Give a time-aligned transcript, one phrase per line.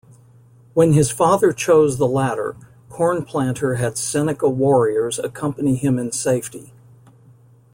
[0.73, 2.55] When his father chose the latter,
[2.89, 6.73] Cornplanter had Seneca warriors accompany him in safety.